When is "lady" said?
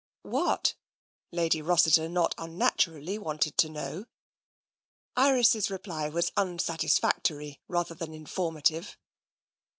1.39-1.61